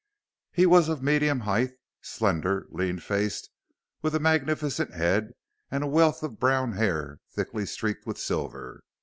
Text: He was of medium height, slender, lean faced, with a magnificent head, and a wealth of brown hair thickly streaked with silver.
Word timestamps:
He 0.51 0.65
was 0.65 0.89
of 0.89 1.03
medium 1.03 1.41
height, 1.41 1.73
slender, 2.01 2.65
lean 2.71 2.97
faced, 2.97 3.51
with 4.01 4.15
a 4.15 4.19
magnificent 4.19 4.95
head, 4.95 5.33
and 5.69 5.83
a 5.83 5.87
wealth 5.87 6.23
of 6.23 6.39
brown 6.39 6.71
hair 6.71 7.19
thickly 7.29 7.67
streaked 7.67 8.07
with 8.07 8.17
silver. 8.17 8.83